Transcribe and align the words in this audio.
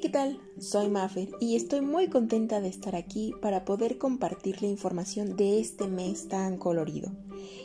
¿qué 0.00 0.08
tal? 0.08 0.38
Soy 0.60 0.90
Maffer 0.90 1.28
y 1.40 1.56
estoy 1.56 1.80
muy 1.80 2.08
contenta 2.08 2.60
de 2.60 2.68
estar 2.68 2.94
aquí 2.94 3.34
para 3.42 3.64
poder 3.64 3.98
compartir 3.98 4.62
la 4.62 4.68
información 4.68 5.36
de 5.36 5.58
este 5.58 5.88
mes 5.88 6.28
tan 6.28 6.56
colorido. 6.56 7.10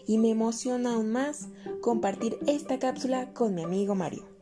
Y 0.07 0.17
me 0.17 0.31
emociona 0.31 0.96
aún 0.96 1.11
más 1.11 1.49
compartir 1.81 2.38
esta 2.47 2.79
cápsula 2.79 3.33
con 3.33 3.54
mi 3.54 3.64
amigo 3.64 3.93
Mario. 3.93 4.32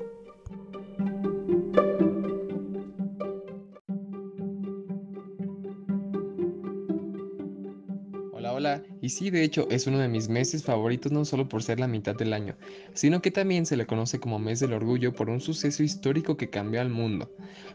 Y 9.01 9.09
sí, 9.09 9.31
de 9.31 9.43
hecho, 9.43 9.67
es 9.71 9.87
uno 9.87 9.97
de 9.97 10.07
mis 10.07 10.29
meses 10.29 10.63
favoritos 10.63 11.11
no 11.11 11.25
solo 11.25 11.49
por 11.49 11.63
ser 11.63 11.79
la 11.79 11.87
mitad 11.87 12.15
del 12.15 12.33
año, 12.33 12.55
sino 12.93 13.19
que 13.19 13.31
también 13.31 13.65
se 13.65 13.75
le 13.75 13.87
conoce 13.87 14.19
como 14.19 14.37
mes 14.37 14.59
del 14.59 14.73
orgullo 14.73 15.11
por 15.13 15.27
un 15.27 15.41
suceso 15.41 15.81
histórico 15.81 16.37
que 16.37 16.51
cambió 16.51 16.81
al 16.81 16.91
mundo. 16.91 17.31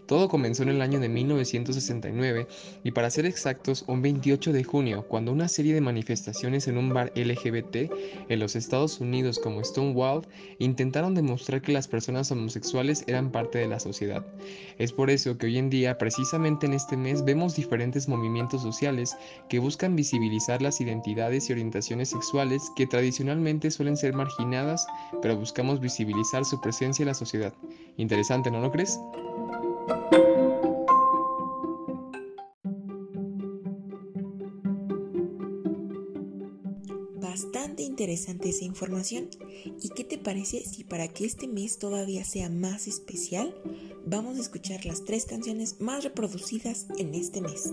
Todo 0.07 0.29
comenzó 0.29 0.63
en 0.63 0.69
el 0.69 0.81
año 0.81 1.01
de 1.01 1.09
1969 1.09 2.47
y 2.85 2.93
para 2.93 3.11
ser 3.11 3.27
exactos, 3.27 3.85
un 3.89 4.03
28 4.03 4.53
de 4.53 4.63
junio, 4.63 5.05
cuando 5.09 5.33
una 5.33 5.49
serie 5.49 5.75
de 5.75 5.81
manifestaciones 5.81 6.69
en 6.69 6.79
un 6.79 6.95
bar 6.95 7.13
LGBT 7.17 7.91
en 8.29 8.39
los 8.39 8.55
Estados 8.55 9.01
Unidos 9.01 9.41
como 9.41 9.65
Stonewall 9.65 10.23
intentaron 10.61 11.17
demostrar 11.17 11.61
que 11.61 11.73
las 11.73 11.89
personas 11.89 12.31
homosexuales 12.31 13.03
eran 13.09 13.33
parte 13.33 13.59
de 13.59 13.67
la 13.67 13.81
sociedad. 13.81 14.25
Es 14.79 14.93
por 14.93 15.11
eso 15.11 15.37
que 15.37 15.47
hoy 15.47 15.59
en 15.59 15.71
día, 15.71 15.99
precisamente 15.99 16.67
en 16.67 16.75
este 16.75 16.97
mes, 16.97 17.25
vemos 17.25 17.57
diferentes 17.57 18.07
movimientos 18.07 18.63
sociales 18.63 19.17
que 19.49 19.59
buscan 19.59 19.97
visibilizar 19.97 20.63
las 20.63 20.81
identidades 20.81 21.16
y 21.17 21.53
orientaciones 21.53 22.11
sexuales 22.11 22.71
que 22.77 22.87
tradicionalmente 22.87 23.71
suelen 23.71 23.97
ser 23.97 24.13
marginadas, 24.13 24.87
pero 25.23 25.35
buscamos 25.35 25.81
visibilizar 25.81 26.45
su 26.45 26.61
presencia 26.61 27.03
en 27.05 27.09
la 27.09 27.15
sociedad. 27.15 27.55
Interesante, 27.97 28.51
¿no 28.51 28.61
lo 28.61 28.71
crees? 28.71 29.01
Bastante 37.15 37.83
interesante 37.83 38.51
esa 38.51 38.67
información. 38.67 39.31
¿Y 39.83 39.89
qué 39.97 40.05
te 40.05 40.19
parece 40.19 40.65
si 40.67 40.85
para 40.85 41.09
que 41.09 41.25
este 41.25 41.49
mes 41.49 41.79
todavía 41.79 42.25
sea 42.25 42.51
más 42.51 42.89
especial, 42.89 43.55
vamos 44.05 44.37
a 44.37 44.43
escuchar 44.43 44.85
las 44.85 45.05
tres 45.05 45.25
canciones 45.25 45.81
más 45.81 46.05
reproducidas 46.05 46.87
en 46.99 47.15
este 47.15 47.41
mes? 47.41 47.73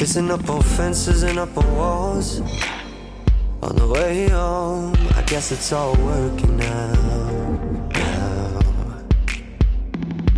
Kissing 0.00 0.30
up 0.30 0.48
on 0.48 0.62
fences 0.62 1.24
and 1.24 1.38
up 1.38 1.54
on 1.58 1.76
walls. 1.76 2.40
On 3.62 3.76
the 3.76 3.86
way 3.86 4.30
home, 4.30 4.94
I 5.14 5.22
guess 5.26 5.52
it's 5.52 5.74
all 5.74 5.94
working 5.96 6.56
now, 6.56 6.92
now. 7.92 8.60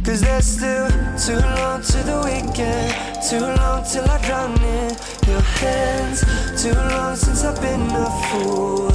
Cause 0.02 0.20
there's 0.20 0.46
still 0.46 0.88
too 1.16 1.38
long 1.60 1.80
to 1.80 1.98
the 2.02 2.18
weekend, 2.24 3.22
too 3.22 3.38
long 3.38 3.84
till 3.84 4.04
I 4.10 4.18
drown 4.26 4.60
in 4.64 4.96
your 5.30 5.40
hands, 5.62 6.24
too 6.60 6.74
long 6.74 7.14
since 7.14 7.44
I've 7.44 7.62
been 7.62 7.82
a 7.82 8.10
fool. 8.26 8.86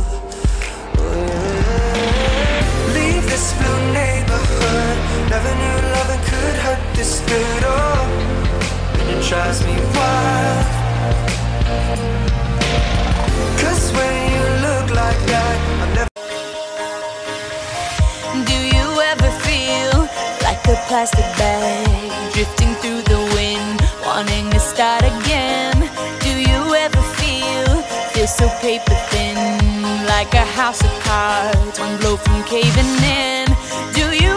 Leave 2.93 3.23
this 3.23 3.53
blue 3.53 3.93
neighborhood 3.93 4.97
Never 5.29 5.55
knew 5.55 5.77
loving 5.95 6.23
could 6.25 6.55
hurt 6.59 6.95
this 6.95 7.21
good, 7.21 7.63
oh 7.63 7.97
And 9.09 9.23
drives 9.23 9.63
me 9.63 9.73
wild. 9.95 10.65
Cause 13.61 13.91
when 13.93 14.15
you 14.33 14.43
look 14.65 14.87
like 14.91 15.19
that 15.31 15.57
I'm 15.81 15.91
never 15.95 16.11
Do 18.51 18.57
you 18.75 18.87
ever 19.11 19.29
feel 19.47 19.95
like 20.43 20.59
a 20.67 20.75
plastic 20.87 21.25
bag 21.39 22.33
Drifting 22.33 22.73
through 22.81 23.01
the 23.03 23.21
wind, 23.33 23.79
wanting 24.05 24.49
to 24.51 24.59
start 24.59 25.03
again? 25.03 25.75
Do 26.19 26.33
you 26.35 26.75
ever 26.75 27.01
feel, 27.15 27.81
feel 28.11 28.27
so 28.27 28.49
paper 28.59 28.97
thin 29.09 29.37
Like 30.05 30.33
a 30.33 30.45
house 30.59 30.83
of 30.83 30.91
cards, 30.99 31.79
one 31.79 31.97
blow 31.97 32.17
from 32.17 32.43
caving 32.43 32.93
in? 33.03 33.47
Do 33.93 34.11
you 34.23 34.35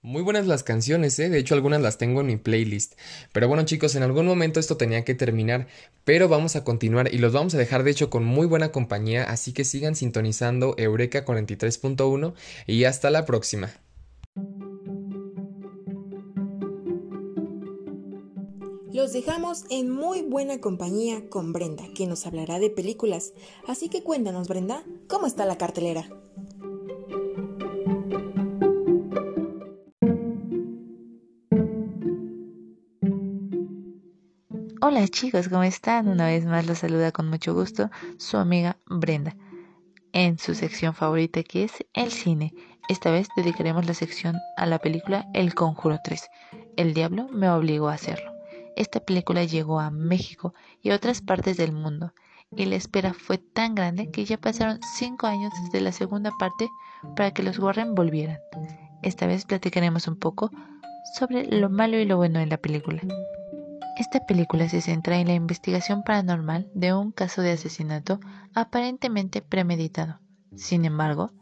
Muy 0.00 0.22
buenas 0.22 0.46
las 0.46 0.62
canciones, 0.62 1.18
¿eh? 1.18 1.28
de 1.28 1.38
hecho 1.38 1.56
algunas 1.56 1.80
las 1.80 1.98
tengo 1.98 2.20
en 2.20 2.28
mi 2.28 2.36
playlist. 2.36 2.94
Pero 3.32 3.48
bueno 3.48 3.64
chicos, 3.64 3.96
en 3.96 4.04
algún 4.04 4.26
momento 4.26 4.60
esto 4.60 4.76
tenía 4.76 5.04
que 5.04 5.16
terminar, 5.16 5.66
pero 6.04 6.28
vamos 6.28 6.54
a 6.54 6.62
continuar 6.62 7.12
y 7.12 7.18
los 7.18 7.32
vamos 7.32 7.52
a 7.56 7.58
dejar 7.58 7.82
de 7.82 7.90
hecho 7.90 8.10
con 8.10 8.24
muy 8.24 8.46
buena 8.46 8.70
compañía, 8.70 9.24
así 9.24 9.52
que 9.52 9.64
sigan 9.64 9.96
sintonizando 9.96 10.76
Eureka 10.78 11.24
43.1 11.24 12.34
y 12.68 12.84
hasta 12.84 13.10
la 13.10 13.24
próxima. 13.24 13.72
Los 19.02 19.12
dejamos 19.12 19.64
en 19.68 19.90
muy 19.90 20.22
buena 20.22 20.60
compañía 20.60 21.28
con 21.28 21.52
Brenda, 21.52 21.82
que 21.92 22.06
nos 22.06 22.24
hablará 22.24 22.60
de 22.60 22.70
películas. 22.70 23.32
Así 23.66 23.88
que 23.88 24.04
cuéntanos, 24.04 24.46
Brenda, 24.46 24.84
¿cómo 25.08 25.26
está 25.26 25.44
la 25.44 25.58
cartelera? 25.58 26.08
Hola 34.80 35.08
chicos, 35.08 35.48
¿cómo 35.48 35.64
están? 35.64 36.06
Una 36.06 36.26
vez 36.26 36.46
más 36.46 36.64
los 36.68 36.78
saluda 36.78 37.10
con 37.10 37.28
mucho 37.28 37.54
gusto 37.54 37.90
su 38.18 38.36
amiga 38.36 38.76
Brenda 38.86 39.34
en 40.12 40.38
su 40.38 40.54
sección 40.54 40.94
favorita 40.94 41.42
que 41.42 41.64
es 41.64 41.72
el 41.94 42.12
cine. 42.12 42.54
Esta 42.88 43.10
vez 43.10 43.26
dedicaremos 43.36 43.84
la 43.84 43.94
sección 43.94 44.36
a 44.56 44.64
la 44.66 44.78
película 44.78 45.26
El 45.34 45.56
Conjuro 45.56 45.98
3. 46.04 46.22
El 46.76 46.94
diablo 46.94 47.26
me 47.32 47.50
obligó 47.50 47.88
a 47.88 47.94
hacerlo. 47.94 48.31
Esta 48.76 49.00
película 49.00 49.44
llegó 49.44 49.80
a 49.80 49.90
México 49.90 50.54
y 50.82 50.90
otras 50.90 51.20
partes 51.20 51.56
del 51.56 51.72
mundo 51.72 52.12
y 52.56 52.66
la 52.66 52.76
espera 52.76 53.14
fue 53.14 53.38
tan 53.38 53.74
grande 53.74 54.10
que 54.10 54.24
ya 54.24 54.38
pasaron 54.38 54.80
5 54.96 55.26
años 55.26 55.52
desde 55.64 55.80
la 55.80 55.92
segunda 55.92 56.30
parte 56.38 56.68
para 57.16 57.32
que 57.32 57.42
los 57.42 57.58
Warren 57.58 57.94
volvieran. 57.94 58.38
Esta 59.02 59.26
vez 59.26 59.44
platicaremos 59.44 60.06
un 60.06 60.16
poco 60.16 60.50
sobre 61.18 61.46
lo 61.46 61.70
malo 61.70 61.98
y 61.98 62.04
lo 62.04 62.16
bueno 62.16 62.38
de 62.38 62.46
la 62.46 62.58
película. 62.58 63.00
Esta 63.98 64.24
película 64.26 64.68
se 64.68 64.80
centra 64.80 65.18
en 65.18 65.28
la 65.28 65.34
investigación 65.34 66.02
paranormal 66.02 66.70
de 66.74 66.94
un 66.94 67.12
caso 67.12 67.42
de 67.42 67.52
asesinato 67.52 68.20
aparentemente 68.54 69.42
premeditado. 69.42 70.18
Sin 70.56 70.84
embargo, 70.84 71.32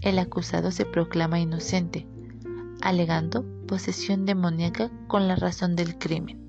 el 0.00 0.18
acusado 0.18 0.72
se 0.72 0.84
proclama 0.84 1.38
inocente, 1.38 2.08
alegando 2.80 3.44
posesión 3.68 4.26
demoníaca 4.26 4.90
con 5.06 5.28
la 5.28 5.36
razón 5.36 5.76
del 5.76 5.96
crimen. 5.98 6.41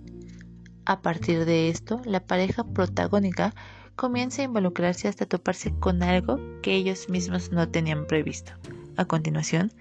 A 0.85 1.01
partir 1.01 1.45
de 1.45 1.69
esto, 1.69 2.01
la 2.06 2.19
pareja 2.19 2.63
protagónica 2.63 3.53
comienza 3.95 4.41
a 4.41 4.45
involucrarse 4.45 5.07
hasta 5.07 5.25
toparse 5.25 5.74
con 5.80 6.03
algo 6.03 6.39
que 6.62 6.74
ellos 6.75 7.09
mismos 7.09 7.51
no 7.51 7.69
tenían 7.69 8.06
previsto. 8.06 8.51
A 8.97 9.06
continuación, 9.06 9.71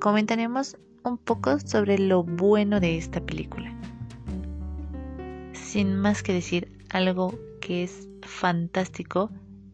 comentaremos 0.00 0.76
un 1.04 1.18
poco 1.18 1.58
sobre 1.60 1.98
lo 1.98 2.24
bueno 2.24 2.80
de 2.80 2.96
esta 2.96 3.20
película. 3.20 3.72
Sin 5.52 5.96
más 5.96 6.22
que 6.22 6.32
decir, 6.32 6.78
algo 6.90 7.38
que 7.60 7.84
es 7.84 8.08
fantástico 8.22 9.30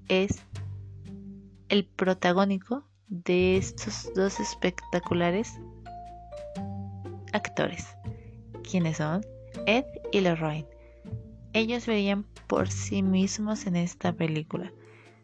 es 0.08 0.42
el 1.68 1.84
protagónico 1.84 2.84
de 3.08 3.56
estos 3.56 4.10
dos 4.14 4.40
espectaculares 4.40 5.52
actores. 7.32 7.86
¿Quiénes 8.68 8.96
son? 8.96 9.24
Ed 9.66 9.84
y 10.12 10.20
Lorraine. 10.20 10.68
Ellos 11.52 11.86
veían 11.86 12.24
por 12.46 12.68
sí 12.68 13.02
mismos 13.02 13.66
en 13.66 13.76
esta 13.76 14.12
película. 14.12 14.72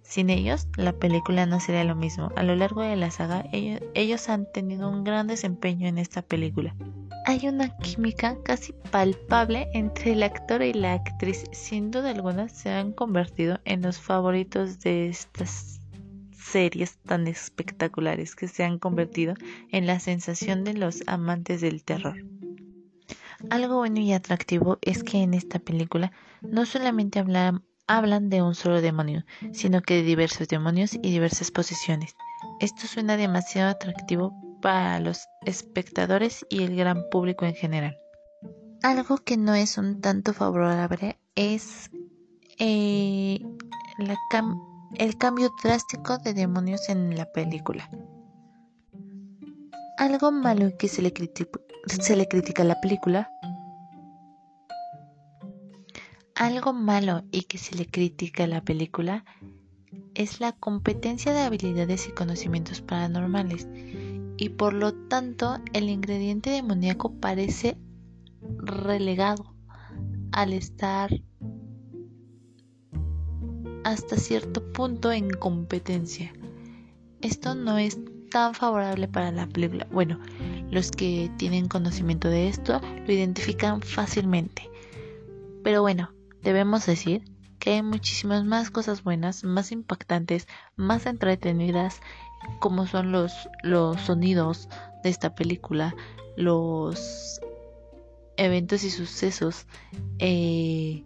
Sin 0.02 0.30
ellos, 0.30 0.66
la 0.76 0.92
película 0.92 1.46
no 1.46 1.60
sería 1.60 1.84
lo 1.84 1.94
mismo. 1.94 2.32
A 2.36 2.42
lo 2.42 2.56
largo 2.56 2.82
de 2.82 2.96
la 2.96 3.10
saga, 3.10 3.44
ellos, 3.52 4.28
han 4.28 4.50
tenido 4.52 4.88
un 4.88 5.04
gran 5.04 5.26
desempeño 5.26 5.86
en 5.86 5.98
esta 5.98 6.22
película. 6.22 6.74
Hay 7.26 7.46
una 7.46 7.76
química 7.76 8.36
casi 8.42 8.72
palpable 8.90 9.68
entre 9.72 10.12
el 10.12 10.22
actor 10.22 10.62
y 10.62 10.72
la 10.72 10.94
actriz. 10.94 11.44
Sin 11.52 11.90
duda 11.90 12.10
alguna, 12.10 12.48
se 12.48 12.70
han 12.70 12.92
convertido 12.92 13.60
en 13.64 13.82
los 13.82 14.00
favoritos 14.00 14.80
de 14.80 15.08
estas 15.08 15.80
series 16.32 16.96
tan 16.98 17.28
espectaculares 17.28 18.34
que 18.34 18.48
se 18.48 18.64
han 18.64 18.78
convertido 18.78 19.34
en 19.70 19.86
la 19.86 20.00
sensación 20.00 20.64
de 20.64 20.74
los 20.74 21.02
amantes 21.06 21.60
del 21.60 21.84
terror. 21.84 22.16
Algo 23.48 23.76
bueno 23.76 24.00
y 24.00 24.12
atractivo 24.12 24.78
es 24.82 25.02
que 25.02 25.22
en 25.22 25.34
esta 25.34 25.58
película 25.58 26.12
no 26.42 26.66
solamente 26.66 27.24
hablan 27.86 28.28
de 28.28 28.42
un 28.42 28.54
solo 28.54 28.82
demonio, 28.82 29.24
sino 29.52 29.80
que 29.80 29.94
de 29.94 30.02
diversos 30.02 30.48
demonios 30.48 30.94
y 30.94 31.10
diversas 31.10 31.50
posesiones. 31.50 32.14
Esto 32.60 32.86
suena 32.86 33.16
demasiado 33.16 33.70
atractivo 33.70 34.34
para 34.60 35.00
los 35.00 35.26
espectadores 35.46 36.44
y 36.50 36.62
el 36.62 36.76
gran 36.76 37.08
público 37.10 37.46
en 37.46 37.54
general. 37.54 37.96
Algo 38.82 39.18
que 39.18 39.36
no 39.36 39.54
es 39.54 39.78
un 39.78 40.00
tanto 40.00 40.32
favorable 40.32 41.18
es 41.34 41.90
eh, 42.58 43.40
el 44.96 45.18
cambio 45.18 45.50
drástico 45.62 46.18
de 46.18 46.34
demonios 46.34 46.88
en 46.88 47.16
la 47.16 47.30
película. 47.32 47.88
Algo 49.98 50.32
malo 50.32 50.70
que 50.78 50.88
se 50.88 51.02
le, 51.02 51.12
se 51.86 52.16
le 52.16 52.28
critica 52.28 52.64
la 52.64 52.80
película 52.80 53.30
algo 56.40 56.72
malo 56.72 57.22
y 57.30 57.42
que 57.42 57.58
se 57.58 57.76
le 57.76 57.86
critica 57.86 58.46
la 58.46 58.62
película 58.62 59.26
es 60.14 60.40
la 60.40 60.52
competencia 60.52 61.34
de 61.34 61.40
habilidades 61.40 62.08
y 62.08 62.12
conocimientos 62.12 62.80
paranormales 62.80 63.68
y 64.38 64.48
por 64.48 64.72
lo 64.72 64.94
tanto 64.94 65.58
el 65.74 65.90
ingrediente 65.90 66.48
demoníaco 66.48 67.12
parece 67.12 67.76
relegado 68.56 69.54
al 70.32 70.54
estar 70.54 71.10
hasta 73.84 74.16
cierto 74.16 74.72
punto 74.72 75.12
en 75.12 75.28
competencia. 75.28 76.32
Esto 77.20 77.54
no 77.54 77.76
es 77.76 77.98
tan 78.30 78.54
favorable 78.54 79.08
para 79.08 79.30
la 79.30 79.46
película. 79.46 79.86
Bueno, 79.90 80.18
los 80.70 80.90
que 80.90 81.30
tienen 81.36 81.68
conocimiento 81.68 82.28
de 82.28 82.48
esto 82.48 82.80
lo 83.06 83.12
identifican 83.12 83.80
fácilmente. 83.80 84.70
Pero 85.62 85.82
bueno, 85.82 86.10
debemos 86.42 86.86
decir 86.86 87.24
que 87.58 87.70
hay 87.70 87.82
muchísimas 87.82 88.44
más 88.44 88.70
cosas 88.70 89.04
buenas, 89.04 89.44
más 89.44 89.72
impactantes, 89.72 90.48
más 90.76 91.06
entretenidas, 91.06 92.00
como 92.58 92.86
son 92.86 93.12
los, 93.12 93.32
los 93.62 94.00
sonidos 94.00 94.68
de 95.02 95.10
esta 95.10 95.34
película, 95.34 95.94
los 96.36 97.40
eventos 98.36 98.84
y 98.84 98.90
sucesos 98.90 99.66
eh, 100.18 101.04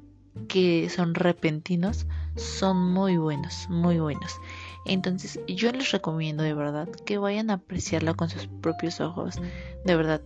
que 0.49 0.89
son 0.89 1.15
repentinos, 1.15 2.07
son 2.37 2.93
muy 2.93 3.17
buenos, 3.17 3.67
muy 3.69 3.99
buenos. 3.99 4.39
Entonces 4.87 5.41
yo 5.47 5.73
les 5.73 5.91
recomiendo 5.93 6.43
de 6.43 6.55
verdad 6.55 6.89
que 6.89 7.19
vayan 7.19 7.51
a 7.51 7.55
apreciarla 7.55 8.15
con 8.15 8.29
sus 8.29 8.47
propios 8.47 9.01
ojos. 9.01 9.37
De 9.85 9.97
verdad, 9.97 10.21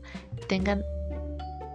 tengan 0.48 0.82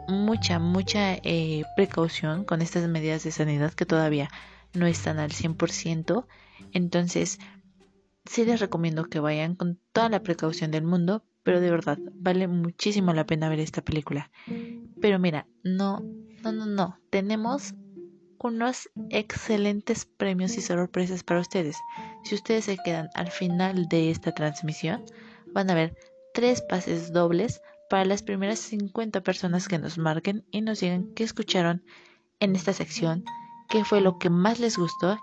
mucha, 0.07 0.59
mucha 0.59 1.15
eh, 1.15 1.63
precaución 1.75 2.43
con 2.43 2.61
estas 2.61 2.87
medidas 2.89 3.23
de 3.23 3.31
sanidad 3.31 3.73
que 3.73 3.85
todavía 3.85 4.29
no 4.73 4.87
están 4.87 5.19
al 5.19 5.31
100%. 5.31 6.25
Entonces, 6.73 7.39
sí 8.25 8.45
les 8.45 8.59
recomiendo 8.59 9.05
que 9.05 9.19
vayan 9.19 9.55
con 9.55 9.79
toda 9.91 10.09
la 10.09 10.23
precaución 10.23 10.71
del 10.71 10.83
mundo, 10.83 11.23
pero 11.43 11.59
de 11.59 11.71
verdad, 11.71 11.99
vale 12.15 12.47
muchísimo 12.47 13.13
la 13.13 13.25
pena 13.25 13.49
ver 13.49 13.59
esta 13.59 13.81
película. 13.81 14.31
Pero 15.01 15.19
mira, 15.19 15.47
no, 15.63 16.01
no, 16.43 16.51
no, 16.51 16.65
no. 16.65 16.97
Tenemos 17.09 17.75
unos 18.39 18.89
excelentes 19.09 20.05
premios 20.05 20.57
y 20.57 20.61
sorpresas 20.61 21.23
para 21.23 21.39
ustedes. 21.39 21.77
Si 22.23 22.35
ustedes 22.35 22.65
se 22.65 22.77
quedan 22.77 23.09
al 23.13 23.29
final 23.29 23.87
de 23.87 24.11
esta 24.11 24.31
transmisión, 24.31 25.03
van 25.53 25.69
a 25.69 25.75
ver 25.75 25.95
tres 26.33 26.61
pases 26.61 27.11
dobles 27.11 27.61
para 27.89 28.05
las 28.05 28.23
primeras 28.23 28.59
50 28.59 29.21
personas 29.21 29.67
que 29.67 29.77
nos 29.77 29.97
marquen 29.97 30.45
y 30.51 30.61
nos 30.61 30.79
digan 30.79 31.13
qué 31.15 31.23
escucharon 31.23 31.83
en 32.39 32.55
esta 32.55 32.73
sección, 32.73 33.23
qué 33.69 33.83
fue 33.85 34.01
lo 34.01 34.17
que 34.17 34.29
más 34.29 34.59
les 34.59 34.77
gustó 34.77 35.17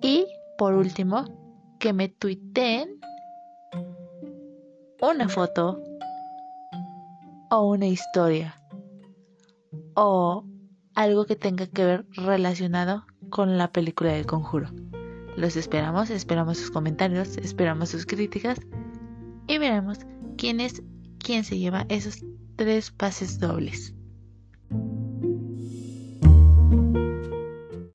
y 0.00 0.26
por 0.56 0.74
último 0.74 1.24
que 1.78 1.92
me 1.92 2.08
tuiteen 2.08 2.98
una 5.00 5.28
foto 5.28 5.80
o 7.50 7.68
una 7.68 7.86
historia 7.86 8.56
o 9.94 10.44
algo 10.94 11.24
que 11.26 11.36
tenga 11.36 11.66
que 11.66 11.84
ver 11.84 12.06
relacionado 12.12 13.04
con 13.30 13.58
la 13.58 13.72
película 13.72 14.12
del 14.12 14.26
conjuro. 14.26 14.70
Los 15.38 15.54
esperamos, 15.54 16.10
esperamos 16.10 16.58
sus 16.58 16.72
comentarios, 16.72 17.36
esperamos 17.36 17.90
sus 17.90 18.06
críticas 18.06 18.58
y 19.46 19.58
veremos 19.58 20.00
quién 20.36 20.58
es 20.58 20.82
quién 21.20 21.44
se 21.44 21.56
lleva 21.56 21.86
esos 21.88 22.24
tres 22.56 22.90
pases 22.90 23.38
dobles. 23.38 23.94